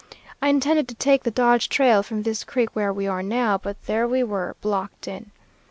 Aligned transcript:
I 0.41 0.49
intended 0.49 0.87
to 0.87 0.95
take 0.95 1.21
the 1.21 1.29
Dodge 1.29 1.69
trail, 1.69 2.01
from 2.01 2.23
this 2.23 2.43
creek 2.43 2.69
where 2.73 2.91
we 2.91 3.05
are 3.05 3.21
now, 3.21 3.59
but 3.59 3.83
there 3.85 4.07
we 4.07 4.23
were, 4.23 4.55
blocked 4.59 5.07
in! 5.07 5.29